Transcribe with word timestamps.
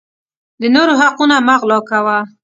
د 0.61 0.63
نورو 0.75 0.93
حقونه 1.01 1.35
مه 1.47 1.55
غلاء 1.61 1.81
کوه 1.89 2.17